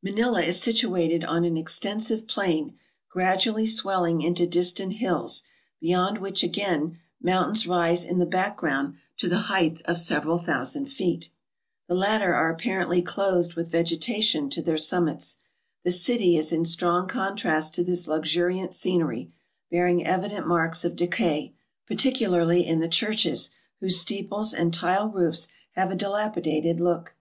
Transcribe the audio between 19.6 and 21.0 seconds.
bearing evident marks of